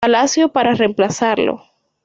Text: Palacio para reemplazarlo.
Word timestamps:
Palacio 0.03 0.45
para 0.51 0.73
reemplazarlo. 0.73 1.55